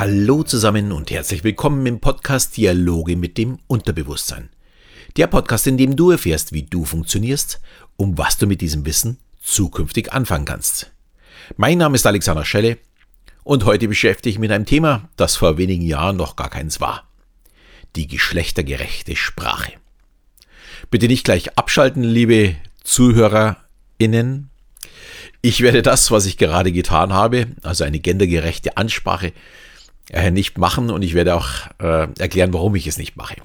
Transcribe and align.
Hallo 0.00 0.44
zusammen 0.44 0.92
und 0.92 1.10
herzlich 1.10 1.42
willkommen 1.42 1.84
im 1.84 1.98
Podcast 1.98 2.56
Dialoge 2.56 3.16
mit 3.16 3.36
dem 3.36 3.58
Unterbewusstsein. 3.66 4.48
Der 5.16 5.26
Podcast, 5.26 5.66
in 5.66 5.76
dem 5.76 5.96
du 5.96 6.12
erfährst, 6.12 6.52
wie 6.52 6.62
du 6.62 6.84
funktionierst 6.84 7.60
und 7.96 8.16
was 8.16 8.36
du 8.36 8.46
mit 8.46 8.60
diesem 8.60 8.86
Wissen 8.86 9.18
zukünftig 9.42 10.12
anfangen 10.12 10.44
kannst. 10.44 10.92
Mein 11.56 11.78
Name 11.78 11.96
ist 11.96 12.06
Alexander 12.06 12.44
Schelle 12.44 12.78
und 13.42 13.64
heute 13.64 13.88
beschäftige 13.88 14.30
ich 14.30 14.38
mich 14.38 14.48
mit 14.48 14.52
einem 14.52 14.66
Thema, 14.66 15.08
das 15.16 15.34
vor 15.34 15.58
wenigen 15.58 15.82
Jahren 15.82 16.16
noch 16.16 16.36
gar 16.36 16.48
keins 16.48 16.80
war. 16.80 17.08
Die 17.96 18.06
geschlechtergerechte 18.06 19.16
Sprache. 19.16 19.72
Bitte 20.92 21.08
nicht 21.08 21.24
gleich 21.24 21.58
abschalten, 21.58 22.04
liebe 22.04 22.54
ZuhörerInnen. 22.84 24.50
Ich 25.42 25.60
werde 25.60 25.82
das, 25.82 26.12
was 26.12 26.26
ich 26.26 26.36
gerade 26.36 26.70
getan 26.70 27.12
habe, 27.12 27.48
also 27.64 27.82
eine 27.82 27.98
gendergerechte 27.98 28.76
Ansprache, 28.76 29.32
äh, 30.10 30.30
nicht 30.30 30.58
machen 30.58 30.90
und 30.90 31.02
ich 31.02 31.14
werde 31.14 31.34
auch 31.34 31.48
äh, 31.78 32.08
erklären, 32.18 32.52
warum 32.52 32.74
ich 32.74 32.86
es 32.86 32.98
nicht 32.98 33.16
mache. 33.16 33.36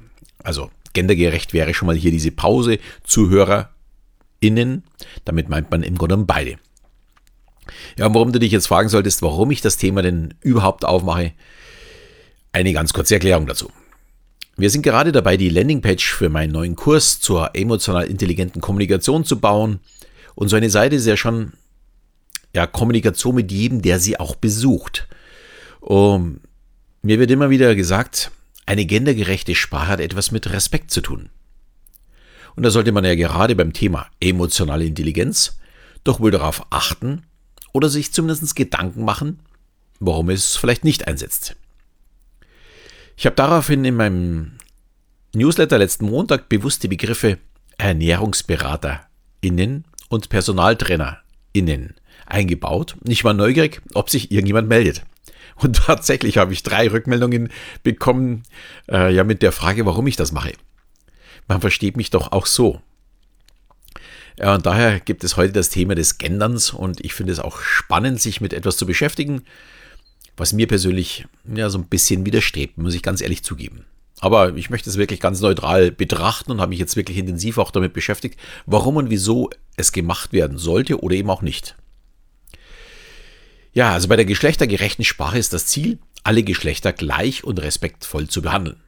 Also 0.44 0.70
gendergerecht 0.94 1.54
wäre 1.54 1.74
schon 1.74 1.88
mal 1.88 1.96
hier 1.96 2.12
diese 2.12 2.32
Pause, 2.32 2.80
ZuhörerInnen, 3.04 4.84
damit 5.26 5.50
meint 5.50 5.72
man 5.72 5.84
im 5.84 5.98
Grunde 5.98 6.18
beide. 6.18 6.58
Ja, 7.98 8.08
und 8.08 8.14
warum 8.14 8.32
du 8.32 8.40
dich 8.40 8.52
jetzt 8.52 8.68
fragen 8.68 8.90
solltest, 8.90 9.22
warum 9.22 9.52
ich 9.52 9.62
das 9.62 9.78
Thema 9.78 10.02
denn 10.02 10.34
überhaupt 10.42 10.86
aufmache, 10.86 11.34
eine 12.52 12.74
ganz 12.74 12.94
kurze 12.94 13.16
Erklärung 13.16 13.48
dazu. 13.48 13.72
Wir 14.56 14.70
sind 14.70 14.84
gerade 14.84 15.12
dabei, 15.12 15.38
die 15.38 15.50
Landingpage 15.50 16.14
für 16.14 16.30
meinen 16.30 16.52
neuen 16.52 16.76
Kurs 16.76 17.20
zur 17.20 17.56
emotional 17.56 18.06
intelligenten 18.06 18.62
Kommunikation 18.62 19.26
zu 19.26 19.40
bauen. 19.40 19.80
Und 20.36 20.50
so 20.50 20.56
eine 20.56 20.70
Seite 20.70 20.96
ist 20.96 21.08
ja 21.08 21.18
schon 21.18 21.54
ja, 22.56 22.68
Kommunikation 22.68 23.34
mit 23.34 23.52
jedem, 23.52 23.82
der 23.82 24.00
sie 24.00 24.20
auch 24.20 24.36
besucht. 24.36 25.08
Um, 25.80 26.40
mir 27.04 27.20
wird 27.20 27.30
immer 27.32 27.50
wieder 27.50 27.76
gesagt, 27.76 28.32
eine 28.66 28.86
gendergerechte 28.86 29.56
Sprache 29.56 29.90
hat 29.90 30.00
etwas 30.00 30.32
mit 30.32 30.50
Respekt 30.52 30.90
zu 30.90 31.02
tun. 31.02 31.28
Und 32.56 32.64
da 32.64 32.72
sollte 32.72 32.94
man 32.94 33.04
ja 33.04 33.16
gerade 33.16 33.56
beim 33.56 33.74
Thema 33.74 34.08
emotionale 34.20 34.86
Intelligenz 34.86 35.60
doch 36.04 36.22
wohl 36.22 36.32
darauf 36.32 36.66
achten 36.70 37.24
oder 37.74 37.90
sich 37.90 38.14
zumindest 38.14 38.56
Gedanken 38.56 39.04
machen, 39.04 39.40
warum 40.00 40.30
es 40.30 40.56
vielleicht 40.56 40.86
nicht 40.86 41.08
einsetzt. 41.08 41.56
Ich 43.18 43.26
habe 43.26 43.36
daraufhin 43.36 43.84
in 43.86 43.96
meinem 43.96 44.54
Newsletter 45.34 45.78
letzten 45.78 46.06
Montag 46.06 46.48
bewusst 46.48 46.84
die 46.84 46.88
Begriffe 46.88 47.38
ErnährungsberaterInnen 47.78 49.84
und 50.10 50.30
PersonaltrainerInnen 50.30 51.96
eingebaut. 52.26 52.96
Ich 53.04 53.26
war 53.26 53.34
neugierig, 53.34 53.82
ob 53.94 54.10
sich 54.10 54.32
irgendjemand 54.32 54.70
meldet. 54.70 55.04
Und 55.56 55.76
tatsächlich 55.86 56.38
habe 56.38 56.54
ich 56.54 56.64
drei 56.64 56.88
Rückmeldungen 56.90 57.50
bekommen, 57.84 58.44
äh, 58.90 59.14
ja, 59.14 59.24
mit 59.24 59.42
der 59.42 59.52
Frage, 59.52 59.86
warum 59.86 60.08
ich 60.08 60.16
das 60.16 60.32
mache. 60.32 60.54
Man 61.48 61.62
versteht 61.62 61.98
mich 61.98 62.10
doch 62.10 62.32
auch 62.32 62.46
so. 62.46 62.82
Ja, 64.40 64.56
und 64.56 64.66
daher 64.66 65.00
gibt 65.00 65.24
es 65.24 65.38
heute 65.38 65.54
das 65.54 65.70
Thema 65.70 65.96
des 65.96 66.18
Genderns 66.18 66.72
und 66.72 67.04
ich 67.06 67.14
finde 67.14 67.34
es 67.34 67.40
auch 67.40 67.60
spannend, 67.62 68.20
sich 68.20 68.42
mit 68.42 68.54
etwas 68.54 68.78
zu 68.78 68.86
beschäftigen, 68.86 69.44
was 70.36 70.54
mir 70.54 70.68
persönlich 70.68 71.26
ja 71.46 71.70
so 71.70 71.78
ein 71.78 71.88
bisschen 71.88 72.26
widerstrebt, 72.26 72.78
muss 72.78 72.96
ich 72.96 73.04
ganz 73.04 73.22
ehrlich 73.22 73.44
zugeben. 73.44 73.86
Aber 74.20 74.56
ich 74.56 74.70
möchte 74.70 74.90
es 74.90 74.98
wirklich 74.98 75.20
ganz 75.20 75.42
neutral 75.42 75.92
betrachten 75.92 76.52
und 76.52 76.62
habe 76.62 76.70
mich 76.70 76.80
jetzt 76.80 76.96
wirklich 76.96 77.18
intensiv 77.18 77.58
auch 77.58 77.72
damit 77.72 77.94
beschäftigt, 77.94 78.40
warum 78.66 78.96
und 78.96 79.10
wieso 79.10 79.50
es 79.76 79.92
gemacht 79.92 80.34
werden 80.34 80.58
sollte 80.58 81.02
oder 81.02 81.16
eben 81.16 81.30
auch 81.30 81.42
nicht. 81.42 81.76
Ja, 83.74 83.92
also 83.92 84.08
bei 84.08 84.16
der 84.16 84.26
geschlechtergerechten 84.26 85.04
Sprache 85.04 85.40
ist 85.40 85.54
das 85.54 85.66
Ziel, 85.66 86.00
alle 86.24 86.44
Geschlechter 86.44 86.94
gleich 86.94 87.44
und 87.44 87.62
respektvoll 87.62 88.28
zu 88.28 88.42
behandeln. 88.42 88.82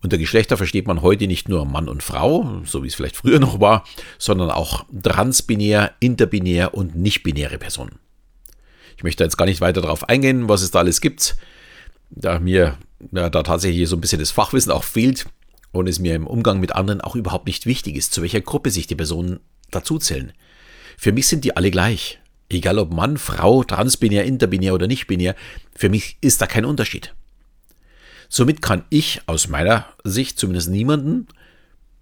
Unter 0.00 0.16
Geschlechter 0.16 0.56
versteht 0.56 0.86
man 0.86 1.02
heute 1.02 1.26
nicht 1.26 1.48
nur 1.48 1.64
Mann 1.64 1.88
und 1.88 2.04
Frau, 2.04 2.62
so 2.64 2.84
wie 2.84 2.86
es 2.86 2.94
vielleicht 2.94 3.16
früher 3.16 3.40
noch 3.40 3.60
war, 3.60 3.84
sondern 4.16 4.50
auch 4.50 4.84
transbinär, 5.02 5.92
interbinär 5.98 6.74
und 6.74 6.94
nicht-binäre 6.94 7.58
Personen. 7.58 7.98
Ich 8.96 9.02
möchte 9.02 9.24
jetzt 9.24 9.36
gar 9.36 9.44
nicht 9.44 9.60
weiter 9.60 9.80
darauf 9.80 10.08
eingehen, 10.08 10.48
was 10.48 10.62
es 10.62 10.70
da 10.70 10.78
alles 10.78 11.00
gibt, 11.00 11.36
da 12.10 12.38
mir 12.38 12.78
ja, 13.12 13.28
da 13.28 13.42
tatsächlich 13.42 13.88
so 13.88 13.96
ein 13.96 14.00
bisschen 14.00 14.20
das 14.20 14.30
Fachwissen 14.30 14.72
auch 14.72 14.84
fehlt 14.84 15.26
und 15.72 15.88
es 15.88 15.98
mir 15.98 16.14
im 16.14 16.26
Umgang 16.26 16.60
mit 16.60 16.74
anderen 16.74 17.00
auch 17.00 17.16
überhaupt 17.16 17.46
nicht 17.46 17.66
wichtig 17.66 17.96
ist, 17.96 18.12
zu 18.12 18.22
welcher 18.22 18.40
Gruppe 18.40 18.70
sich 18.70 18.86
die 18.86 18.96
Personen 18.96 19.40
dazuzählen. 19.70 20.32
Für 20.96 21.12
mich 21.12 21.26
sind 21.26 21.44
die 21.44 21.56
alle 21.56 21.70
gleich. 21.70 22.20
Egal 22.50 22.78
ob 22.78 22.92
Mann, 22.92 23.18
Frau, 23.18 23.62
transbinär, 23.62 24.24
interbinär 24.24 24.74
oder 24.74 24.86
nicht 24.86 25.06
binär, 25.06 25.34
für 25.74 25.88
mich 25.88 26.16
ist 26.20 26.40
da 26.40 26.46
kein 26.46 26.64
Unterschied. 26.64 27.14
Somit 28.28 28.62
kann 28.62 28.84
ich 28.90 29.20
aus 29.26 29.48
meiner 29.48 29.86
Sicht 30.04 30.38
zumindest 30.38 30.70
niemanden 30.70 31.28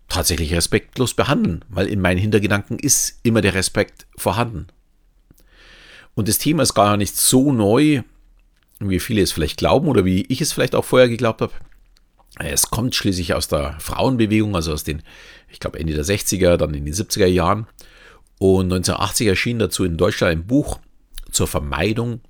tatsächlich 0.08 0.54
respektlos 0.54 1.14
behandeln, 1.14 1.64
weil 1.68 1.86
in 1.86 2.00
meinen 2.00 2.18
Hintergedanken 2.18 2.78
ist 2.78 3.20
immer 3.22 3.40
der 3.40 3.54
Respekt 3.54 4.06
vorhanden. 4.16 4.66
Und 6.14 6.28
das 6.28 6.38
Thema 6.38 6.62
ist 6.62 6.74
gar 6.74 6.96
nicht 6.96 7.16
so 7.16 7.52
neu, 7.52 8.02
wie 8.78 9.00
viele 9.00 9.22
es 9.22 9.32
vielleicht 9.32 9.58
glauben 9.58 9.88
oder 9.88 10.04
wie 10.04 10.22
ich 10.22 10.40
es 10.40 10.52
vielleicht 10.52 10.74
auch 10.74 10.84
vorher 10.84 11.08
geglaubt 11.08 11.40
habe. 11.40 11.52
Es 12.38 12.70
kommt 12.70 12.94
schließlich 12.94 13.34
aus 13.34 13.48
der 13.48 13.76
Frauenbewegung, 13.80 14.54
also 14.54 14.72
aus 14.72 14.84
den, 14.84 15.02
ich 15.50 15.58
glaube, 15.60 15.78
Ende 15.78 15.94
der 15.94 16.04
60er, 16.04 16.56
dann 16.56 16.74
in 16.74 16.84
den 16.84 16.94
70er 16.94 17.26
Jahren. 17.26 17.66
Und 18.38 18.64
1980 18.64 19.26
erschien 19.26 19.58
dazu 19.58 19.84
in 19.84 19.96
Deutschland 19.96 20.32
ein 20.32 20.46
Buch 20.46 20.78
zur 21.30 21.46
Vermeidung 21.46 22.20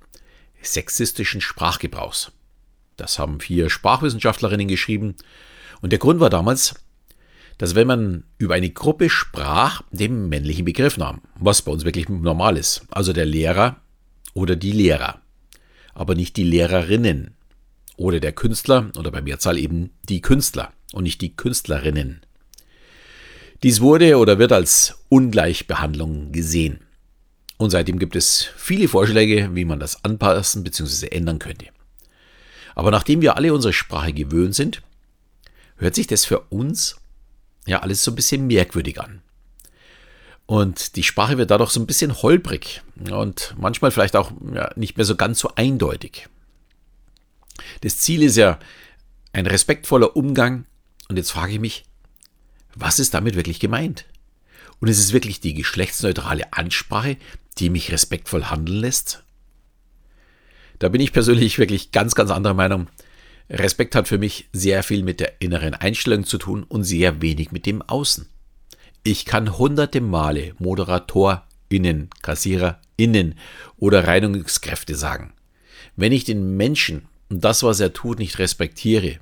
sexistischen 0.61 1.41
Sprachgebrauchs. 1.41 2.31
Das 2.95 3.19
haben 3.19 3.39
vier 3.39 3.69
Sprachwissenschaftlerinnen 3.69 4.67
geschrieben. 4.67 5.15
Und 5.81 5.91
der 5.91 5.99
Grund 5.99 6.19
war 6.19 6.29
damals, 6.29 6.75
dass 7.57 7.75
wenn 7.75 7.87
man 7.87 8.23
über 8.37 8.55
eine 8.55 8.69
Gruppe 8.69 9.09
sprach, 9.09 9.81
den 9.91 10.29
männlichen 10.29 10.65
Begriff 10.65 10.97
nahm, 10.97 11.21
was 11.35 11.61
bei 11.61 11.71
uns 11.71 11.85
wirklich 11.85 12.09
normal 12.09 12.57
ist, 12.57 12.83
also 12.91 13.13
der 13.13 13.25
Lehrer 13.25 13.77
oder 14.33 14.55
die 14.55 14.71
Lehrer, 14.71 15.21
aber 15.93 16.15
nicht 16.15 16.37
die 16.37 16.43
Lehrerinnen 16.43 17.35
oder 17.95 18.19
der 18.19 18.31
Künstler 18.31 18.91
oder 18.97 19.11
bei 19.11 19.21
Mehrzahl 19.21 19.57
eben 19.57 19.91
die 20.07 20.21
Künstler 20.21 20.71
und 20.93 21.03
nicht 21.03 21.21
die 21.21 21.35
Künstlerinnen. 21.35 22.21
Dies 23.63 23.81
wurde 23.81 24.17
oder 24.17 24.39
wird 24.39 24.51
als 24.51 24.95
Ungleichbehandlung 25.09 26.31
gesehen. 26.31 26.81
Und 27.57 27.71
seitdem 27.71 27.97
gibt 27.97 28.15
es 28.15 28.49
viele 28.55 28.87
Vorschläge, 28.87 29.49
wie 29.53 29.65
man 29.65 29.79
das 29.79 30.03
anpassen 30.03 30.63
bzw. 30.63 31.07
ändern 31.07 31.39
könnte. 31.39 31.65
Aber 32.75 32.91
nachdem 32.91 33.21
wir 33.21 33.35
alle 33.35 33.53
unsere 33.53 33.73
Sprache 33.73 34.13
gewöhnt 34.13 34.53
sind, 34.53 34.83
hört 35.77 35.95
sich 35.95 36.05
das 36.05 36.25
für 36.25 36.41
uns 36.49 36.97
ja 37.65 37.79
alles 37.79 38.03
so 38.03 38.11
ein 38.11 38.15
bisschen 38.15 38.45
merkwürdig 38.45 39.01
an. 39.01 39.21
Und 40.45 40.95
die 40.95 41.03
Sprache 41.03 41.37
wird 41.37 41.51
dadurch 41.51 41.71
so 41.71 41.79
ein 41.79 41.87
bisschen 41.87 42.21
holprig 42.21 42.81
und 43.09 43.53
manchmal 43.57 43.91
vielleicht 43.91 44.15
auch 44.15 44.31
ja, 44.53 44.71
nicht 44.75 44.95
mehr 44.95 45.05
so 45.05 45.15
ganz 45.15 45.39
so 45.39 45.51
eindeutig. 45.55 46.29
Das 47.81 47.97
Ziel 47.97 48.21
ist 48.23 48.37
ja 48.37 48.59
ein 49.33 49.45
respektvoller 49.45 50.15
Umgang. 50.15 50.65
Und 51.09 51.17
jetzt 51.17 51.31
frage 51.31 51.53
ich 51.53 51.59
mich, 51.59 51.83
was 52.79 52.99
ist 52.99 53.13
damit 53.13 53.35
wirklich 53.35 53.59
gemeint? 53.59 54.05
Und 54.79 54.87
ist 54.87 54.99
es 54.99 55.13
wirklich 55.13 55.39
die 55.39 55.53
geschlechtsneutrale 55.53 56.53
Ansprache, 56.53 57.17
die 57.57 57.69
mich 57.69 57.91
respektvoll 57.91 58.45
handeln 58.45 58.79
lässt? 58.79 59.23
Da 60.79 60.89
bin 60.89 61.01
ich 61.01 61.13
persönlich 61.13 61.57
wirklich 61.59 61.91
ganz, 61.91 62.15
ganz 62.15 62.29
anderer 62.29 62.53
Meinung. 62.53 62.87
Respekt 63.49 63.95
hat 63.95 64.07
für 64.07 64.17
mich 64.17 64.49
sehr 64.51 64.83
viel 64.83 65.03
mit 65.03 65.19
der 65.19 65.41
inneren 65.41 65.73
Einstellung 65.73 66.25
zu 66.25 66.37
tun 66.37 66.63
und 66.63 66.83
sehr 66.83 67.21
wenig 67.21 67.51
mit 67.51 67.65
dem 67.65 67.81
Außen. 67.81 68.27
Ich 69.03 69.25
kann 69.25 69.57
hunderte 69.57 70.01
Male 70.01 70.53
ModeratorInnen, 70.59 72.09
KassiererInnen 72.21 73.35
oder 73.77 74.05
Reinigungskräfte 74.05 74.95
sagen. 74.95 75.33
Wenn 75.95 76.11
ich 76.11 76.25
den 76.25 76.57
Menschen 76.57 77.07
und 77.29 77.43
das, 77.43 77.63
was 77.63 77.79
er 77.79 77.93
tut, 77.93 78.19
nicht 78.19 78.37
respektiere, 78.37 79.19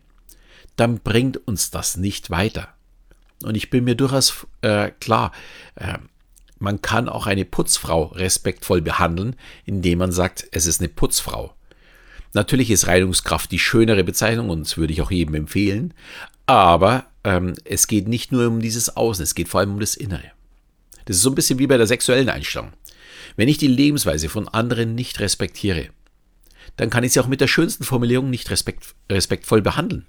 dann 0.75 0.99
bringt 0.99 1.37
uns 1.47 1.69
das 1.69 1.97
nicht 1.97 2.31
weiter. 2.31 2.74
Und 3.43 3.55
ich 3.55 3.69
bin 3.69 3.83
mir 3.83 3.95
durchaus 3.95 4.47
äh, 4.61 4.91
klar, 4.99 5.31
äh, 5.75 5.97
man 6.59 6.81
kann 6.81 7.09
auch 7.09 7.27
eine 7.27 7.45
Putzfrau 7.45 8.05
respektvoll 8.05 8.81
behandeln, 8.81 9.35
indem 9.65 9.99
man 9.99 10.11
sagt, 10.11 10.47
es 10.51 10.65
ist 10.65 10.79
eine 10.79 10.89
Putzfrau. 10.89 11.53
Natürlich 12.33 12.71
ist 12.71 12.87
Reinigungskraft 12.87 13.51
die 13.51 13.59
schönere 13.59 14.03
Bezeichnung 14.03 14.49
und 14.49 14.61
das 14.61 14.77
würde 14.77 14.93
ich 14.93 15.01
auch 15.01 15.11
jedem 15.11 15.35
empfehlen, 15.35 15.93
aber 16.45 17.05
ähm, 17.23 17.53
es 17.63 17.87
geht 17.87 18.07
nicht 18.07 18.31
nur 18.31 18.47
um 18.47 18.61
dieses 18.61 18.95
Außen, 18.95 19.23
es 19.23 19.35
geht 19.35 19.47
vor 19.47 19.59
allem 19.59 19.73
um 19.73 19.79
das 19.79 19.95
Innere. 19.95 20.31
Das 21.05 21.17
ist 21.17 21.21
so 21.21 21.29
ein 21.29 21.35
bisschen 21.35 21.59
wie 21.59 21.67
bei 21.67 21.77
der 21.77 21.87
sexuellen 21.87 22.29
Einstellung. 22.29 22.73
Wenn 23.35 23.47
ich 23.47 23.57
die 23.57 23.67
Lebensweise 23.67 24.29
von 24.29 24.47
anderen 24.47 24.95
nicht 24.95 25.19
respektiere, 25.19 25.89
dann 26.77 26.89
kann 26.89 27.03
ich 27.03 27.13
sie 27.13 27.19
auch 27.19 27.27
mit 27.27 27.41
der 27.41 27.47
schönsten 27.47 27.83
Formulierung 27.83 28.29
nicht 28.29 28.49
respekt, 28.49 28.95
respektvoll 29.09 29.61
behandeln. 29.61 30.05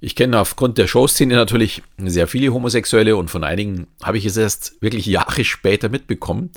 Ich 0.00 0.14
kenne 0.14 0.38
aufgrund 0.40 0.78
der 0.78 0.86
Showszene 0.86 1.34
natürlich 1.34 1.82
sehr 1.98 2.28
viele 2.28 2.52
Homosexuelle 2.52 3.16
und 3.16 3.30
von 3.30 3.42
einigen 3.42 3.88
habe 4.02 4.18
ich 4.18 4.24
es 4.24 4.36
erst 4.36 4.80
wirklich 4.80 5.06
Jahre 5.06 5.44
später 5.44 5.88
mitbekommen. 5.88 6.50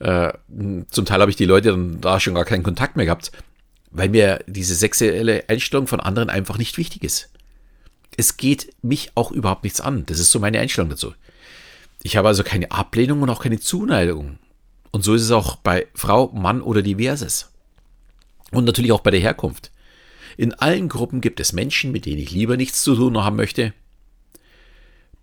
Äh, 0.00 0.32
zum 0.90 1.04
Teil 1.04 1.20
habe 1.20 1.30
ich 1.30 1.36
die 1.36 1.44
Leute 1.44 1.70
dann 1.70 2.00
da 2.00 2.18
schon 2.18 2.34
gar 2.34 2.44
keinen 2.44 2.64
Kontakt 2.64 2.96
mehr 2.96 3.06
gehabt. 3.06 3.30
weil 3.92 4.08
mir 4.08 4.42
diese 4.46 4.74
sexuelle 4.74 5.44
Einstellung 5.48 5.86
von 5.86 6.00
anderen 6.00 6.30
einfach 6.30 6.58
nicht 6.58 6.78
wichtig 6.78 7.04
ist. 7.04 7.28
Es 8.16 8.36
geht 8.36 8.74
mich 8.82 9.12
auch 9.14 9.30
überhaupt 9.30 9.64
nichts 9.64 9.80
an. 9.80 10.04
Das 10.06 10.18
ist 10.18 10.30
so 10.30 10.38
meine 10.38 10.58
Einstellung 10.60 10.90
dazu. 10.90 11.14
Ich 12.02 12.16
habe 12.16 12.28
also 12.28 12.42
keine 12.42 12.70
Ablehnung 12.70 13.22
und 13.22 13.30
auch 13.30 13.42
keine 13.42 13.60
Zuneigung. 13.60 14.38
Und 14.90 15.04
so 15.04 15.14
ist 15.14 15.22
es 15.22 15.30
auch 15.30 15.56
bei 15.56 15.86
Frau, 15.94 16.28
Mann 16.28 16.62
oder 16.62 16.82
diverses. 16.82 17.50
Und 18.50 18.64
natürlich 18.64 18.92
auch 18.92 19.00
bei 19.00 19.10
der 19.10 19.20
Herkunft. 19.20 19.71
In 20.36 20.54
allen 20.54 20.88
Gruppen 20.88 21.20
gibt 21.20 21.40
es 21.40 21.52
Menschen, 21.52 21.92
mit 21.92 22.06
denen 22.06 22.18
ich 22.18 22.30
lieber 22.30 22.56
nichts 22.56 22.82
zu 22.82 22.94
tun 22.94 23.16
haben 23.18 23.36
möchte. 23.36 23.72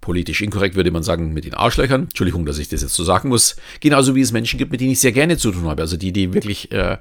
Politisch 0.02 0.42
inkorrekt 0.42 0.76
würde 0.76 0.92
man 0.92 1.04
sagen, 1.04 1.34
mit 1.34 1.46
den 1.46 1.54
Arschlöchern. 1.54 2.04
Entschuldigung, 2.04 2.46
dass 2.46 2.58
ich 2.58 2.70
das 2.70 2.82
jetzt 2.82 2.96
so 2.96 3.04
sagen 3.04 3.30
muss. 3.30 3.58
Genauso 3.82 4.16
wie 4.16 4.22
es 4.22 4.32
Menschen 4.32 4.58
gibt, 4.58 4.72
mit 4.72 4.82
denen 4.82 4.92
ich 4.92 5.00
sehr 5.00 5.12
gerne 5.12 5.38
zu 5.38 5.52
tun 5.52 5.66
habe. 5.66 5.82
Also 5.82 5.98
die, 5.98 6.14
die 6.14 6.34
wirklich 6.34 6.72
äh, 6.72 6.98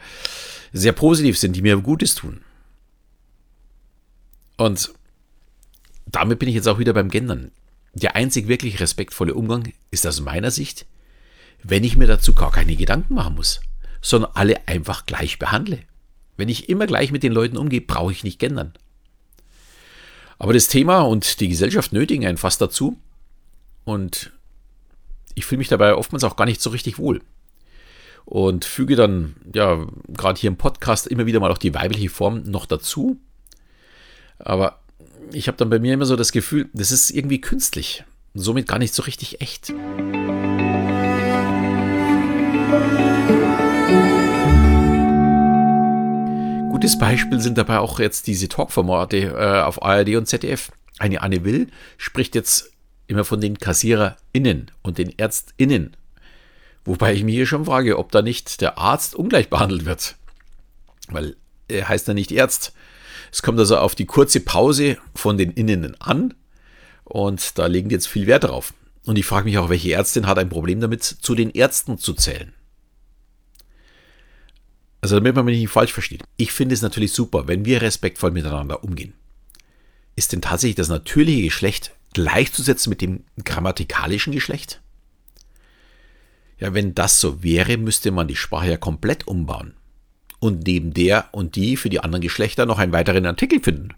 sehr 0.73 0.93
positiv 0.93 1.39
sind, 1.39 1.55
die 1.55 1.63
mir 1.63 1.77
Gutes 1.79 2.15
tun. 2.15 2.41
Und 4.57 4.93
damit 6.07 6.41
bin 6.41 6.49
ich 6.49 6.55
jetzt 6.55 6.69
auch 6.69 6.79
wieder 6.79 6.93
beim 6.93 7.11
Gendern. 7.11 7.53
Der 7.95 8.17
einzig 8.17 8.49
wirklich 8.49 8.81
respektvolle 8.81 9.35
Umgang 9.35 9.73
ist 9.91 10.07
aus 10.07 10.21
meiner 10.21 10.51
Sicht, 10.51 10.87
wenn 11.63 11.85
ich 11.85 11.97
mir 11.97 12.07
dazu 12.07 12.35
gar 12.35 12.51
keine 12.51 12.77
Gedanken 12.77 13.15
machen 13.15 13.35
muss, 13.35 13.61
sondern 14.01 14.33
alle 14.35 14.67
einfach 14.67 15.07
gleich 15.07 15.39
behandle. 15.39 15.81
Wenn 16.39 16.49
ich 16.49 16.69
immer 16.69 16.87
gleich 16.87 17.11
mit 17.13 17.25
den 17.25 17.33
Leuten 17.33 17.59
umgehe, 17.59 17.81
brauche 17.81 18.13
ich 18.13 18.25
nicht 18.25 18.39
gendern. 18.39 18.73
Aber 20.39 20.53
das 20.53 20.69
Thema 20.69 21.01
und 21.01 21.41
die 21.41 21.49
Gesellschaft 21.49 21.93
nötigen 21.93 22.25
einen 22.25 22.39
fast 22.39 22.61
dazu. 22.61 22.97
Und 23.85 24.33
ich 25.35 25.45
fühle 25.45 25.59
mich 25.59 25.69
dabei 25.69 25.95
oftmals 25.95 26.23
auch 26.23 26.37
gar 26.37 26.45
nicht 26.45 26.63
so 26.63 26.71
richtig 26.71 26.99
wohl. 26.99 27.21
Und 28.25 28.65
füge 28.65 28.95
dann, 28.95 29.35
ja, 29.53 29.85
gerade 30.09 30.39
hier 30.39 30.49
im 30.49 30.57
Podcast 30.57 31.09
immer 31.09 31.27
wieder 31.27 31.41
mal 31.41 31.51
auch 31.51 31.59
die 31.59 31.75
weibliche 31.75 32.09
Form 32.09 32.45
noch 32.45 32.67
dazu. 32.67 33.19
Aber 34.39 34.81
ich 35.33 35.49
habe 35.49 35.59
dann 35.59 35.71
bei 35.71 35.81
mir 35.81 35.95
immer 35.95 36.07
so 36.07 36.15
das 36.15 36.31
Gefühl, 36.31 36.69
das 36.73 36.93
ist 36.93 37.11
irgendwie 37.11 37.41
künstlich. 37.41 38.05
Und 38.35 38.43
somit 38.43 38.69
gar 38.69 38.79
nicht 38.79 38.95
so 38.95 39.03
richtig 39.03 39.41
echt. 39.41 39.73
Gutes 46.79 46.97
Beispiel 46.97 47.41
sind 47.41 47.59
dabei 47.59 47.81
auch 47.81 47.99
jetzt 47.99 48.29
diese 48.29 48.47
Talkformate 48.47 49.17
äh, 49.17 49.63
auf 49.63 49.83
ARD 49.83 50.15
und 50.15 50.27
ZDF. 50.27 50.71
Eine 51.01 51.23
Anne 51.23 51.45
Will 51.45 51.67
spricht 51.97 52.37
jetzt 52.37 52.71
immer 53.09 53.25
von 53.25 53.41
den 53.41 53.59
KassiererInnen 53.59 54.71
und 54.83 54.99
den 54.99 55.13
ÄrztInnen. 55.19 55.97
Wobei 56.85 57.15
ich 57.15 57.25
mich 57.25 57.35
hier 57.35 57.47
schon 57.47 57.65
frage, 57.65 57.99
ob 57.99 58.13
da 58.13 58.23
nicht 58.23 58.61
der 58.61 58.79
Arzt 58.79 59.17
ungleich 59.17 59.51
behandelt 59.51 59.87
wird. 59.87 60.15
Weil 61.09 61.35
er 61.67 61.89
heißt 61.89 62.07
ja 62.07 62.15
nicht 62.15 62.31
Ärzt. 62.31 62.73
Es 63.33 63.43
kommt 63.43 63.59
also 63.59 63.77
auf 63.79 63.97
die 63.97 64.07
kurze 64.07 64.39
Pause 64.39 64.99
von 65.17 65.37
den 65.37 65.51
Innen 65.51 66.01
an 66.01 66.33
und 67.03 67.59
da 67.59 67.67
legen 67.67 67.89
die 67.89 67.97
jetzt 67.97 68.07
viel 68.07 68.29
Wert 68.29 68.45
drauf. 68.45 68.73
Und 69.05 69.19
ich 69.19 69.27
frage 69.27 69.47
mich 69.47 69.59
auch, 69.59 69.69
welche 69.69 69.95
Ärztin 69.95 70.29
hat 70.29 70.39
ein 70.39 70.49
Problem 70.49 70.81
damit, 70.81 71.03
zu 71.03 71.35
den 71.35 71.51
Ärzten 71.51 71.99
zu 71.99 72.15
zählen. 72.15 72.53
Also 75.01 75.17
damit 75.17 75.37
man 75.37 75.45
mich 75.45 75.59
nicht 75.59 75.71
falsch 75.71 75.93
versteht. 75.93 76.25
Ich 76.37 76.53
finde 76.53 76.75
es 76.75 76.83
natürlich 76.83 77.13
super, 77.13 77.47
wenn 77.47 77.65
wir 77.65 77.83
respektvoll 77.83 78.31
miteinander 78.31 78.83
umgehen. 78.83 79.15
Ist 80.17 80.33
denn 80.33 80.43
tatsächlich 80.43 80.77
das 80.77 80.89
natürliche 80.89 81.43
Geschlecht 81.43 81.93
gleichzusetzen 82.13 82.91
mit 82.91 83.01
dem 83.01 83.25
grammatikalischen 83.45 84.33
Geschlecht? 84.33 84.81
Ja, 86.59 86.75
wenn 86.75 86.95
das 86.95 87.21
so 87.21 87.43
wäre, 87.43 87.77
müsste 87.77 88.11
man 88.11 88.27
die 88.27 88.35
Sprache 88.35 88.71
ja 88.71 88.77
komplett 88.77 89.29
umbauen. 89.29 89.75
Und 90.41 90.67
neben 90.67 90.93
der 90.93 91.29
und 91.33 91.55
die 91.55 91.77
für 91.77 91.91
die 91.91 92.01
anderen 92.01 92.23
Geschlechter 92.23 92.67
noch 92.67 92.79
einen 92.79 92.93
weiteren 92.93 93.27
Artikel 93.27 93.61
finden. 93.61 93.91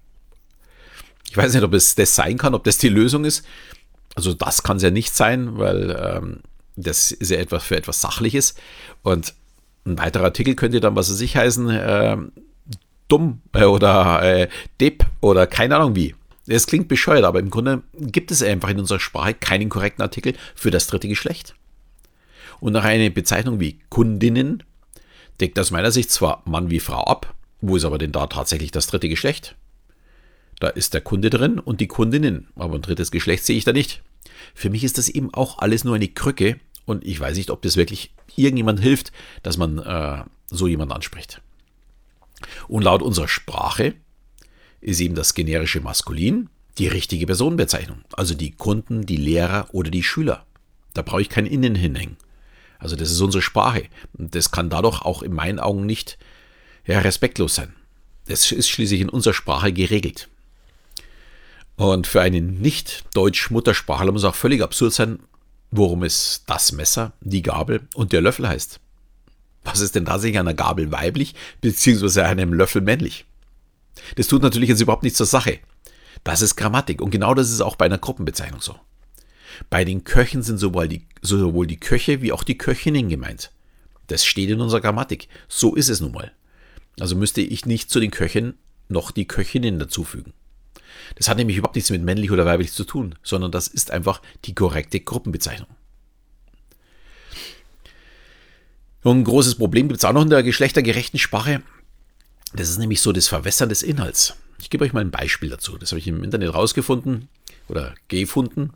Ich 1.30 1.36
weiß 1.36 1.54
nicht, 1.54 1.62
ob 1.62 1.72
es 1.72 1.94
das 1.94 2.14
sein 2.14 2.36
kann, 2.38 2.54
ob 2.54 2.64
das 2.64 2.78
die 2.78 2.88
Lösung 2.88 3.24
ist. 3.24 3.46
Also 4.14 4.34
das 4.34 4.62
kann 4.62 4.78
es 4.78 4.82
ja 4.82 4.90
nicht 4.90 5.14
sein, 5.14 5.58
weil 5.58 5.96
ähm, 5.98 6.40
das 6.76 7.12
ist 7.12 7.30
ja 7.30 7.38
etwas 7.38 7.64
für 7.64 7.76
etwas 7.76 8.00
Sachliches. 8.00 8.54
Und 9.02 9.34
ein 9.90 9.98
weiterer 9.98 10.24
Artikel 10.24 10.54
könnte 10.54 10.80
dann, 10.80 10.96
was 10.96 11.10
weiß 11.10 11.20
ich, 11.20 11.36
heißen, 11.36 11.70
äh, 11.70 12.16
dumm 13.08 13.42
äh, 13.52 13.64
oder 13.64 14.22
äh, 14.22 14.48
depp 14.80 15.04
oder 15.20 15.46
keine 15.46 15.76
Ahnung 15.76 15.96
wie. 15.96 16.14
Es 16.46 16.66
klingt 16.66 16.88
bescheuert, 16.88 17.24
aber 17.24 17.38
im 17.38 17.50
Grunde 17.50 17.82
gibt 17.92 18.30
es 18.30 18.42
einfach 18.42 18.70
in 18.70 18.80
unserer 18.80 19.00
Sprache 19.00 19.34
keinen 19.34 19.68
korrekten 19.68 20.02
Artikel 20.02 20.34
für 20.54 20.70
das 20.70 20.86
dritte 20.86 21.06
Geschlecht. 21.06 21.54
Und 22.60 22.72
nach 22.72 22.84
einer 22.84 23.10
Bezeichnung 23.10 23.60
wie 23.60 23.78
Kundinnen 23.88 24.62
deckt 25.40 25.58
aus 25.58 25.70
meiner 25.70 25.90
Sicht 25.90 26.10
zwar 26.10 26.42
Mann 26.44 26.70
wie 26.70 26.80
Frau 26.80 27.04
ab, 27.04 27.34
wo 27.60 27.76
ist 27.76 27.84
aber 27.84 27.98
denn 27.98 28.12
da 28.12 28.26
tatsächlich 28.26 28.70
das 28.70 28.86
dritte 28.86 29.08
Geschlecht? 29.08 29.54
Da 30.58 30.68
ist 30.68 30.92
der 30.92 31.00
Kunde 31.00 31.30
drin 31.30 31.58
und 31.58 31.80
die 31.80 31.86
Kundinnen, 31.86 32.48
aber 32.56 32.74
ein 32.74 32.82
drittes 32.82 33.10
Geschlecht 33.10 33.44
sehe 33.44 33.56
ich 33.56 33.64
da 33.64 33.72
nicht. 33.72 34.02
Für 34.54 34.70
mich 34.70 34.84
ist 34.84 34.98
das 34.98 35.08
eben 35.08 35.32
auch 35.32 35.58
alles 35.58 35.84
nur 35.84 35.94
eine 35.94 36.08
Krücke 36.08 36.58
und 36.90 37.06
ich 37.06 37.18
weiß 37.18 37.36
nicht, 37.36 37.50
ob 37.50 37.62
das 37.62 37.76
wirklich 37.76 38.12
irgendjemand 38.36 38.80
hilft, 38.80 39.12
dass 39.42 39.56
man 39.56 39.78
äh, 39.78 40.24
so 40.46 40.66
jemanden 40.66 40.92
anspricht. 40.92 41.40
Und 42.68 42.82
laut 42.82 43.02
unserer 43.02 43.28
Sprache 43.28 43.94
ist 44.80 45.00
eben 45.00 45.14
das 45.14 45.34
generische 45.34 45.80
Maskulin 45.80 46.48
die 46.78 46.88
richtige 46.88 47.26
Personenbezeichnung. 47.26 48.02
Also 48.12 48.34
die 48.34 48.52
Kunden, 48.52 49.06
die 49.06 49.16
Lehrer 49.16 49.68
oder 49.72 49.90
die 49.90 50.02
Schüler. 50.02 50.46
Da 50.94 51.02
brauche 51.02 51.20
ich 51.20 51.28
kein 51.28 51.46
Innen 51.46 51.74
hinhängen. 51.74 52.16
Also 52.78 52.96
das 52.96 53.10
ist 53.10 53.20
unsere 53.20 53.42
Sprache. 53.42 53.84
Und 54.16 54.34
das 54.34 54.50
kann 54.50 54.70
dadurch 54.70 55.02
auch 55.02 55.22
in 55.22 55.32
meinen 55.32 55.60
Augen 55.60 55.84
nicht 55.86 56.18
ja, 56.86 57.00
respektlos 57.00 57.54
sein. 57.54 57.74
Das 58.26 58.50
ist 58.50 58.68
schließlich 58.68 59.00
in 59.00 59.08
unserer 59.10 59.34
Sprache 59.34 59.72
geregelt. 59.72 60.28
Und 61.76 62.06
für 62.06 62.20
einen 62.20 62.60
Nicht-Deutsch-Muttersprachler 62.60 64.12
muss 64.12 64.24
auch 64.24 64.34
völlig 64.34 64.62
absurd 64.62 64.92
sein, 64.92 65.18
worum 65.70 66.02
es 66.02 66.42
das 66.46 66.72
Messer, 66.72 67.12
die 67.20 67.42
Gabel 67.42 67.82
und 67.94 68.12
der 68.12 68.20
Löffel 68.20 68.48
heißt. 68.48 68.80
Was 69.64 69.80
ist 69.80 69.94
denn 69.94 70.06
tatsächlich 70.06 70.38
an 70.38 70.48
einer 70.48 70.56
Gabel 70.56 70.90
weiblich, 70.90 71.34
beziehungsweise 71.60 72.24
einem 72.24 72.52
Löffel 72.52 72.82
männlich? 72.82 73.26
Das 74.16 74.28
tut 74.28 74.42
natürlich 74.42 74.68
jetzt 74.68 74.80
überhaupt 74.80 75.02
nichts 75.02 75.18
zur 75.18 75.26
Sache. 75.26 75.58
Das 76.24 76.42
ist 76.42 76.56
Grammatik 76.56 77.00
und 77.00 77.10
genau 77.10 77.34
das 77.34 77.50
ist 77.50 77.60
auch 77.60 77.76
bei 77.76 77.86
einer 77.86 77.98
Gruppenbezeichnung 77.98 78.60
so. 78.60 78.76
Bei 79.68 79.84
den 79.84 80.04
Köchen 80.04 80.42
sind 80.42 80.58
sowohl 80.58 80.88
die, 80.88 81.06
sowohl 81.22 81.66
die 81.66 81.80
Köche 81.80 82.22
wie 82.22 82.32
auch 82.32 82.44
die 82.44 82.58
Köchinnen 82.58 83.08
gemeint. 83.08 83.50
Das 84.06 84.24
steht 84.24 84.50
in 84.50 84.60
unserer 84.60 84.80
Grammatik. 84.80 85.28
So 85.48 85.74
ist 85.74 85.88
es 85.88 86.00
nun 86.00 86.12
mal. 86.12 86.32
Also 86.98 87.14
müsste 87.16 87.40
ich 87.40 87.66
nicht 87.66 87.90
zu 87.90 88.00
den 88.00 88.10
Köchen 88.10 88.54
noch 88.88 89.10
die 89.10 89.26
Köchinnen 89.26 89.78
dazufügen. 89.78 90.32
Das 91.16 91.28
hat 91.28 91.36
nämlich 91.36 91.56
überhaupt 91.56 91.76
nichts 91.76 91.90
mit 91.90 92.02
männlich 92.02 92.30
oder 92.30 92.46
weiblich 92.46 92.72
zu 92.72 92.84
tun, 92.84 93.14
sondern 93.22 93.52
das 93.52 93.68
ist 93.68 93.90
einfach 93.90 94.22
die 94.44 94.54
korrekte 94.54 95.00
Gruppenbezeichnung. 95.00 95.68
Und 99.02 99.20
ein 99.20 99.24
großes 99.24 99.54
Problem 99.54 99.88
gibt 99.88 99.98
es 99.98 100.04
auch 100.04 100.12
noch 100.12 100.22
in 100.22 100.30
der 100.30 100.42
geschlechtergerechten 100.42 101.18
Sprache. 101.18 101.62
Das 102.52 102.68
ist 102.68 102.78
nämlich 102.78 103.00
so 103.00 103.12
das 103.12 103.28
Verwässern 103.28 103.68
des 103.68 103.82
Inhalts. 103.82 104.34
Ich 104.60 104.68
gebe 104.68 104.84
euch 104.84 104.92
mal 104.92 105.00
ein 105.00 105.10
Beispiel 105.10 105.48
dazu. 105.48 105.78
Das 105.78 105.90
habe 105.90 106.00
ich 106.00 106.06
im 106.06 106.22
Internet 106.22 106.54
rausgefunden 106.54 107.28
oder 107.68 107.94
gefunden. 108.08 108.72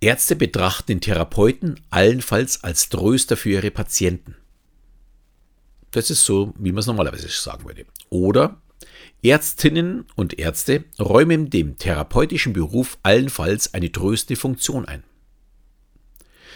Ärzte 0.00 0.36
betrachten 0.36 0.86
den 0.86 1.00
Therapeuten 1.00 1.80
allenfalls 1.88 2.62
als 2.62 2.90
Tröster 2.90 3.36
für 3.36 3.50
ihre 3.50 3.70
Patienten. 3.70 4.36
Das 5.92 6.10
ist 6.10 6.24
so, 6.26 6.52
wie 6.58 6.72
man 6.72 6.80
es 6.80 6.86
normalerweise 6.86 7.28
sagen 7.28 7.64
würde. 7.64 7.86
Oder 8.10 8.60
Ärztinnen 9.26 10.04
und 10.14 10.38
Ärzte 10.38 10.84
räumen 11.00 11.50
dem 11.50 11.78
therapeutischen 11.78 12.52
Beruf 12.52 12.96
allenfalls 13.02 13.74
eine 13.74 13.90
tröstende 13.90 14.38
Funktion 14.38 14.84
ein. 14.84 15.02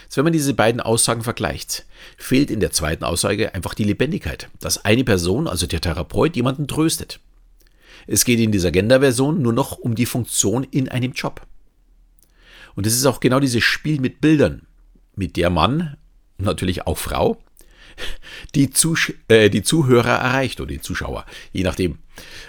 Jetzt, 0.03 0.15
wenn 0.15 0.23
man 0.23 0.31
diese 0.31 0.53
beiden 0.53 0.79
Aussagen 0.79 1.21
vergleicht, 1.21 1.85
fehlt 2.17 2.49
in 2.49 2.61
der 2.61 2.71
zweiten 2.71 3.03
Aussage 3.03 3.53
einfach 3.53 3.73
die 3.73 3.83
Lebendigkeit, 3.83 4.49
dass 4.61 4.85
eine 4.85 5.03
Person, 5.03 5.49
also 5.49 5.67
der 5.67 5.81
Therapeut, 5.81 6.37
jemanden 6.37 6.67
tröstet. 6.67 7.19
Es 8.07 8.23
geht 8.23 8.39
in 8.39 8.53
dieser 8.53 8.71
Gender-Version 8.71 9.41
nur 9.41 9.53
noch 9.53 9.77
um 9.77 9.93
die 9.93 10.05
Funktion 10.05 10.63
in 10.63 10.87
einem 10.87 11.11
Job. 11.11 11.41
Und 12.75 12.87
es 12.87 12.95
ist 12.95 13.05
auch 13.05 13.19
genau 13.19 13.41
dieses 13.41 13.63
Spiel 13.63 13.99
mit 13.99 14.21
Bildern, 14.21 14.65
mit 15.15 15.35
der 15.35 15.49
Mann, 15.49 15.97
natürlich 16.37 16.87
auch 16.87 16.97
Frau, 16.97 17.37
die, 18.55 18.69
Zusch 18.69 19.13
äh, 19.27 19.49
die 19.49 19.63
Zuhörer 19.63 20.17
erreicht 20.17 20.59
oder 20.61 20.71
die 20.71 20.81
Zuschauer, 20.81 21.25
je 21.51 21.63
nachdem. 21.63 21.99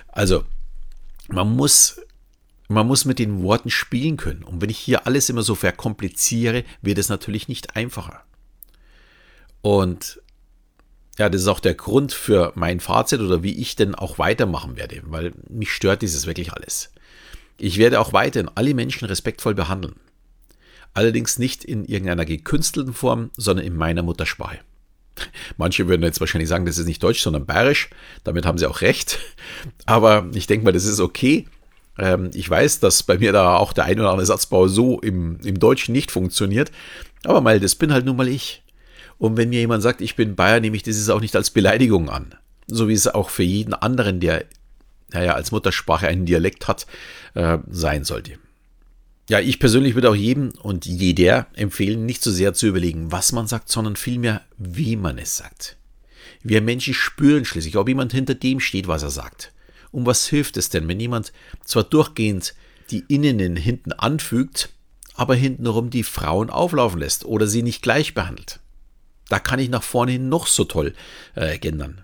Also, 0.08 0.44
man 1.28 1.54
muss, 1.54 2.00
man 2.68 2.86
muss 2.86 3.04
mit 3.04 3.18
den 3.18 3.42
Worten 3.42 3.70
spielen 3.70 4.16
können. 4.16 4.42
Und 4.42 4.60
wenn 4.60 4.70
ich 4.70 4.78
hier 4.78 5.06
alles 5.06 5.28
immer 5.28 5.42
so 5.42 5.54
verkompliziere, 5.54 6.64
wird 6.80 6.98
es 6.98 7.08
natürlich 7.08 7.48
nicht 7.48 7.76
einfacher. 7.76 8.22
Und 9.60 10.20
ja, 11.18 11.28
das 11.28 11.42
ist 11.42 11.48
auch 11.48 11.60
der 11.60 11.74
Grund 11.74 12.12
für 12.12 12.52
mein 12.54 12.80
Fazit 12.80 13.20
oder 13.20 13.42
wie 13.42 13.54
ich 13.54 13.76
denn 13.76 13.94
auch 13.94 14.18
weitermachen 14.18 14.76
werde, 14.76 15.02
weil 15.04 15.32
mich 15.48 15.72
stört 15.72 16.02
dieses 16.02 16.26
wirklich 16.26 16.52
alles. 16.52 16.90
Ich 17.58 17.78
werde 17.78 18.00
auch 18.00 18.12
weiterhin 18.12 18.50
alle 18.54 18.74
Menschen 18.74 19.04
respektvoll 19.04 19.54
behandeln. 19.54 19.96
Allerdings 20.94 21.38
nicht 21.38 21.64
in 21.64 21.84
irgendeiner 21.84 22.24
gekünstelten 22.24 22.92
Form, 22.92 23.30
sondern 23.36 23.64
in 23.64 23.76
meiner 23.76 24.02
Muttersprache. 24.02 24.58
Manche 25.56 25.88
würden 25.88 26.02
jetzt 26.02 26.20
wahrscheinlich 26.20 26.48
sagen, 26.48 26.66
das 26.66 26.78
ist 26.78 26.86
nicht 26.86 27.02
Deutsch, 27.02 27.22
sondern 27.22 27.46
Bayerisch. 27.46 27.90
Damit 28.24 28.46
haben 28.46 28.58
sie 28.58 28.66
auch 28.66 28.80
recht. 28.80 29.18
Aber 29.86 30.26
ich 30.34 30.46
denke 30.46 30.64
mal, 30.64 30.72
das 30.72 30.84
ist 30.84 31.00
okay. 31.00 31.46
Ähm, 31.98 32.30
ich 32.34 32.48
weiß, 32.48 32.80
dass 32.80 33.02
bei 33.02 33.18
mir 33.18 33.32
da 33.32 33.56
auch 33.56 33.72
der 33.72 33.84
ein 33.84 34.00
oder 34.00 34.10
andere 34.10 34.26
Satzbau 34.26 34.68
so 34.68 35.00
im, 35.00 35.38
im 35.44 35.58
Deutschen 35.58 35.92
nicht 35.92 36.10
funktioniert. 36.10 36.70
Aber 37.24 37.40
mal, 37.40 37.60
das 37.60 37.74
bin 37.74 37.92
halt 37.92 38.06
nun 38.06 38.16
mal 38.16 38.28
ich. 38.28 38.62
Und 39.18 39.36
wenn 39.36 39.50
mir 39.50 39.60
jemand 39.60 39.82
sagt, 39.82 40.00
ich 40.00 40.16
bin 40.16 40.34
Bayer, 40.34 40.60
nehme 40.60 40.76
ich 40.76 40.82
das 40.82 41.08
auch 41.08 41.20
nicht 41.20 41.36
als 41.36 41.50
Beleidigung 41.50 42.10
an. 42.10 42.34
So 42.66 42.88
wie 42.88 42.94
es 42.94 43.06
auch 43.06 43.30
für 43.30 43.42
jeden 43.42 43.74
anderen, 43.74 44.18
der 44.20 44.46
naja, 45.12 45.34
als 45.34 45.52
Muttersprache 45.52 46.08
einen 46.08 46.26
Dialekt 46.26 46.68
hat, 46.68 46.86
äh, 47.34 47.58
sein 47.70 48.04
sollte. 48.04 48.38
Ja, 49.28 49.40
ich 49.40 49.60
persönlich 49.60 49.94
würde 49.94 50.10
auch 50.10 50.16
jedem 50.16 50.50
und 50.62 50.84
jeder 50.84 51.46
empfehlen, 51.54 52.06
nicht 52.06 52.22
so 52.22 52.30
sehr 52.30 52.54
zu 52.54 52.66
überlegen, 52.66 53.12
was 53.12 53.32
man 53.32 53.46
sagt, 53.46 53.68
sondern 53.68 53.96
vielmehr, 53.96 54.42
wie 54.58 54.96
man 54.96 55.18
es 55.18 55.36
sagt. 55.36 55.76
Wir 56.42 56.60
Menschen 56.60 56.94
spüren 56.94 57.44
schließlich, 57.44 57.76
ob 57.76 57.88
jemand 57.88 58.12
hinter 58.12 58.34
dem 58.34 58.58
steht, 58.58 58.88
was 58.88 59.02
er 59.02 59.10
sagt. 59.10 59.52
Und 59.92 60.06
was 60.06 60.26
hilft 60.26 60.56
es 60.56 60.70
denn, 60.70 60.88
wenn 60.88 60.98
jemand 60.98 61.32
zwar 61.64 61.84
durchgehend 61.84 62.54
die 62.90 63.04
Innen 63.08 63.56
hinten 63.56 63.92
anfügt, 63.92 64.70
aber 65.14 65.34
hintenrum 65.34 65.90
die 65.90 66.02
Frauen 66.02 66.50
auflaufen 66.50 66.98
lässt 66.98 67.24
oder 67.24 67.46
sie 67.46 67.62
nicht 67.62 67.82
gleich 67.82 68.14
behandelt? 68.14 68.58
Da 69.28 69.38
kann 69.38 69.60
ich 69.60 69.68
nach 69.68 69.82
vorne 69.82 70.12
hin 70.12 70.28
noch 70.28 70.46
so 70.46 70.64
toll 70.64 70.94
äh, 71.36 71.58
gendern. 71.58 72.02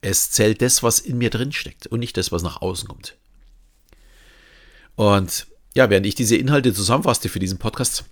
Es 0.00 0.30
zählt 0.30 0.62
das, 0.62 0.82
was 0.82 0.98
in 0.98 1.18
mir 1.18 1.30
drin 1.30 1.52
steckt 1.52 1.86
und 1.86 2.00
nicht 2.00 2.16
das, 2.16 2.32
was 2.32 2.42
nach 2.42 2.60
außen 2.60 2.88
kommt. 2.88 3.16
Und 4.94 5.46
ja, 5.76 5.90
während 5.90 6.06
ich 6.06 6.14
diese 6.14 6.36
Inhalte 6.36 6.72
zusammenfasste 6.72 7.28
für 7.28 7.38
diesen 7.38 7.58
Podcast, 7.58 8.06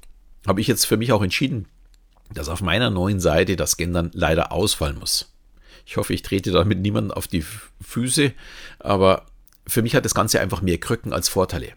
habe 0.46 0.60
ich 0.60 0.66
jetzt 0.66 0.84
für 0.84 0.98
mich 0.98 1.12
auch 1.12 1.22
entschieden, 1.22 1.66
dass 2.34 2.50
auf 2.50 2.60
meiner 2.60 2.90
neuen 2.90 3.20
Seite 3.20 3.56
das 3.56 3.78
Gendern 3.78 4.10
leider 4.12 4.52
ausfallen 4.52 4.98
muss. 4.98 5.32
Ich 5.86 5.96
hoffe, 5.96 6.12
ich 6.12 6.20
trete 6.20 6.50
damit 6.50 6.80
niemanden 6.80 7.10
auf 7.10 7.26
die 7.26 7.42
Füße, 7.80 8.34
aber 8.80 9.24
für 9.66 9.80
mich 9.80 9.94
hat 9.94 10.04
das 10.04 10.14
Ganze 10.14 10.40
einfach 10.40 10.60
mehr 10.60 10.76
Krücken 10.76 11.14
als 11.14 11.30
Vorteile. 11.30 11.72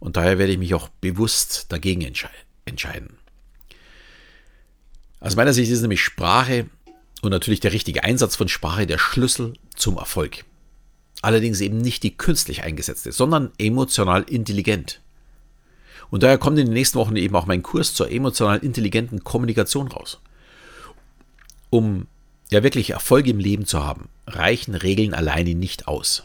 Und 0.00 0.16
daher 0.16 0.38
werde 0.38 0.52
ich 0.52 0.58
mich 0.58 0.74
auch 0.74 0.88
bewusst 0.88 1.66
dagegen 1.68 2.02
entscheiden. 2.64 3.16
Aus 5.20 5.36
meiner 5.36 5.52
Sicht 5.52 5.70
ist 5.70 5.82
nämlich 5.82 6.02
Sprache 6.02 6.66
und 7.22 7.30
natürlich 7.30 7.60
der 7.60 7.72
richtige 7.72 8.02
Einsatz 8.02 8.34
von 8.34 8.48
Sprache 8.48 8.88
der 8.88 8.98
Schlüssel 8.98 9.52
zum 9.76 9.96
Erfolg. 9.96 10.44
Allerdings 11.22 11.60
eben 11.60 11.78
nicht 11.78 12.02
die 12.02 12.16
künstlich 12.16 12.64
eingesetzte, 12.64 13.12
sondern 13.12 13.52
emotional 13.58 14.24
intelligent. 14.24 15.00
Und 16.10 16.22
daher 16.22 16.38
kommt 16.38 16.58
in 16.58 16.66
den 16.66 16.74
nächsten 16.74 16.98
Wochen 16.98 17.16
eben 17.16 17.34
auch 17.34 17.46
mein 17.46 17.62
Kurs 17.62 17.94
zur 17.94 18.10
emotional 18.10 18.58
intelligenten 18.58 19.24
Kommunikation 19.24 19.88
raus. 19.88 20.20
Um 21.70 22.06
ja 22.50 22.62
wirklich 22.62 22.90
Erfolg 22.90 23.26
im 23.26 23.38
Leben 23.38 23.66
zu 23.66 23.82
haben, 23.82 24.08
reichen 24.26 24.74
Regeln 24.74 25.14
alleine 25.14 25.54
nicht 25.54 25.88
aus. 25.88 26.24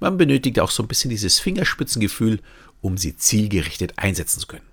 Man 0.00 0.16
benötigt 0.16 0.60
auch 0.60 0.70
so 0.70 0.82
ein 0.82 0.88
bisschen 0.88 1.10
dieses 1.10 1.38
Fingerspitzengefühl, 1.38 2.40
um 2.80 2.96
sie 2.96 3.16
zielgerichtet 3.16 3.94
einsetzen 3.96 4.40
zu 4.40 4.46
können. 4.46 4.64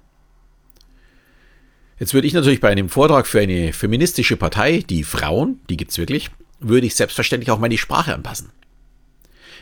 Jetzt 2.00 2.14
würde 2.14 2.28
ich 2.28 2.34
natürlich 2.34 2.62
bei 2.62 2.70
einem 2.70 2.90
Vortrag 2.90 3.28
für 3.28 3.40
eine 3.40 3.74
feministische 3.74 4.38
Partei, 4.38 4.84
die 4.88 5.04
Frauen, 5.04 5.60
die 5.70 5.78
gibt 5.78 5.92
es 5.92 5.98
wirklich, 5.98 6.30
würde 6.60 6.86
ich 6.86 6.96
selbstverständlich 6.96 7.50
auch 7.52 7.60
meine 7.60 7.78
Sprache 7.78 8.14
anpassen. 8.14 8.52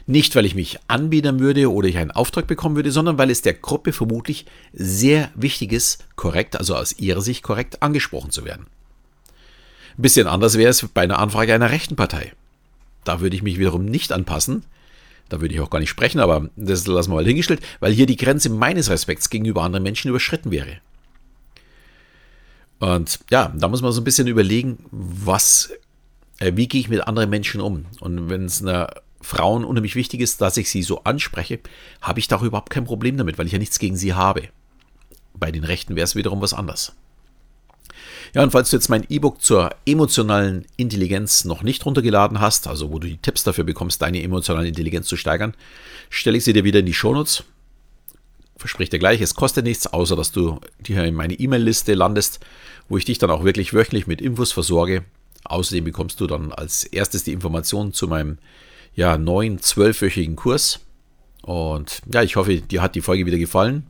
Nicht, 0.08 0.36
weil 0.36 0.46
ich 0.46 0.54
mich 0.54 0.78
anbiedern 0.88 1.40
würde 1.40 1.72
oder 1.72 1.88
ich 1.88 1.98
einen 1.98 2.12
Auftrag 2.12 2.46
bekommen 2.46 2.76
würde, 2.76 2.92
sondern 2.92 3.18
weil 3.18 3.32
es 3.32 3.42
der 3.42 3.56
Gruppe 3.56 3.92
vermutlich 3.92 4.46
sehr 4.72 5.32
wichtig 5.34 5.72
ist, 5.72 6.06
korrekt, 6.16 6.56
also 6.58 6.76
aus 6.76 7.00
ihrer 7.00 7.22
Sicht 7.22 7.42
korrekt 7.42 7.82
angesprochen 7.82 8.30
zu 8.30 8.46
werden. 8.46 8.68
Ein 9.98 10.02
bisschen 10.02 10.28
anders 10.28 10.58
wäre 10.58 10.70
es 10.70 10.88
bei 10.90 11.02
einer 11.02 11.18
Anfrage 11.18 11.54
einer 11.54 11.72
rechten 11.72 11.96
Partei. 11.96 12.34
Da 13.04 13.20
würde 13.20 13.36
ich 13.36 13.44
mich 13.44 13.58
wiederum 13.58 13.86
nicht 13.86 14.12
anpassen. 14.12 14.64
Da 15.30 15.42
würde 15.42 15.56
ich 15.56 15.62
auch 15.62 15.72
gar 15.72 15.80
nicht 15.80 15.90
sprechen, 15.90 16.20
aber 16.20 16.50
das 16.56 16.86
lassen 16.86 17.10
wir 17.10 17.16
mal 17.16 17.26
hingestellt, 17.26 17.62
weil 17.80 17.94
hier 17.94 18.06
die 18.06 18.18
Grenze 18.18 18.50
meines 18.50 18.92
Respekts 18.92 19.32
gegenüber 19.32 19.64
anderen 19.64 19.84
Menschen 19.84 20.10
überschritten 20.10 20.52
wäre. 20.52 20.78
Und 22.78 23.20
ja, 23.32 23.52
da 23.56 23.68
muss 23.68 23.82
man 23.82 23.92
so 23.92 24.02
ein 24.02 24.04
bisschen 24.04 24.28
überlegen, 24.28 24.86
was, 24.92 25.72
äh, 26.40 26.52
wie 26.56 26.68
gehe 26.68 26.82
ich 26.82 26.90
mit 26.90 27.08
anderen 27.08 27.30
Menschen 27.30 27.62
um? 27.62 27.86
Und 28.02 28.30
wenn 28.30 28.46
es 28.46 28.62
einer 28.62 28.90
Frauen 29.26 29.66
unheimlich 29.66 29.96
wichtig 29.96 30.22
ist, 30.22 30.40
dass 30.42 30.58
ich 30.58 30.70
sie 30.70 30.84
so 30.84 31.04
anspreche, 31.04 31.60
habe 32.00 32.20
ich 32.20 32.28
da 32.28 32.38
auch 32.38 32.44
überhaupt 32.44 32.70
kein 32.70 32.86
Problem 32.86 33.18
damit, 33.18 33.38
weil 33.38 33.48
ich 33.48 33.54
ja 33.54 33.60
nichts 33.60 33.80
gegen 33.80 33.98
sie 33.98 34.14
habe. 34.14 34.50
Bei 35.34 35.52
den 35.52 35.64
Rechten 35.64 35.96
wäre 35.96 36.06
es 36.06 36.16
wiederum 36.16 36.42
was 36.42 36.54
anderes. 36.54 36.94
Ja, 38.34 38.44
und 38.44 38.52
falls 38.52 38.70
du 38.70 38.76
jetzt 38.76 38.90
mein 38.90 39.06
E-Book 39.10 39.42
zur 39.42 39.72
emotionalen 39.86 40.66
Intelligenz 40.78 41.46
noch 41.46 41.64
nicht 41.64 41.86
runtergeladen 41.86 42.40
hast, 42.40 42.68
also 42.68 42.92
wo 42.92 43.00
du 43.00 43.08
die 43.08 43.18
Tipps 43.18 43.44
dafür 43.44 43.64
bekommst, 43.64 44.02
deine 44.02 44.22
emotionale 44.22 44.68
Intelligenz 44.68 45.08
zu 45.08 45.18
steigern, 45.18 45.56
stelle 46.10 46.38
ich 46.38 46.44
sie 46.44 46.54
dir 46.54 46.64
wieder 46.64 46.82
in 46.82 46.86
die 46.86 46.94
Shownotes. 46.94 47.46
Versprich 48.58 48.90
dir 48.90 49.00
gleich, 49.00 49.22
es 49.22 49.36
kostet 49.36 49.66
nichts, 49.66 49.88
außer 49.88 50.16
dass 50.16 50.32
du 50.32 50.60
hier 50.86 51.04
in 51.04 51.16
meine 51.16 51.34
E-Mail-Liste 51.34 51.94
landest, 51.94 52.40
wo 52.90 52.98
ich 52.98 53.06
dich 53.06 53.18
dann 53.18 53.32
auch 53.32 53.44
wirklich 53.44 53.74
wöchentlich 53.74 54.06
mit 54.06 54.22
Infos 54.22 54.52
versorge. 54.52 55.04
Außerdem 55.46 55.84
bekommst 55.84 56.20
du 56.20 56.28
dann 56.28 56.52
als 56.52 56.84
erstes 56.84 57.24
die 57.24 57.34
Informationen 57.34 57.94
zu 57.94 58.08
meinem 58.08 58.38
ja, 58.96 59.18
neuen 59.18 59.60
zwölfwöchigen 59.60 60.36
Kurs. 60.36 60.80
Und 61.44 62.02
ja, 62.12 62.24
ich 62.24 62.36
hoffe, 62.38 62.62
dir 62.62 62.82
hat 62.82 62.96
die 62.96 63.02
Folge 63.02 63.26
wieder 63.26 63.38
gefallen. 63.38 63.86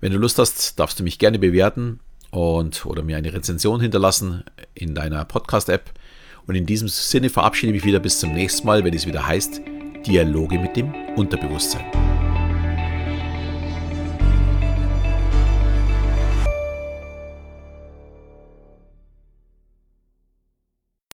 Wenn 0.00 0.12
du 0.12 0.18
Lust 0.18 0.38
hast, 0.38 0.78
darfst 0.78 1.00
du 1.00 1.04
mich 1.04 1.18
gerne 1.18 1.38
bewerten 1.38 2.00
und 2.30 2.84
oder 2.84 3.02
mir 3.02 3.16
eine 3.16 3.32
Rezension 3.32 3.80
hinterlassen 3.80 4.44
in 4.74 4.94
deiner 4.94 5.24
Podcast-App. 5.24 5.90
Und 6.46 6.54
in 6.54 6.66
diesem 6.66 6.88
Sinne 6.88 7.30
verabschiede 7.30 7.72
ich 7.72 7.82
mich 7.82 7.86
wieder 7.86 8.00
bis 8.00 8.20
zum 8.20 8.32
nächsten 8.32 8.66
Mal, 8.66 8.84
wenn 8.84 8.94
es 8.94 9.06
wieder 9.06 9.26
heißt 9.26 9.62
Dialoge 10.06 10.58
mit 10.58 10.76
dem 10.76 10.94
Unterbewusstsein. 11.16 12.05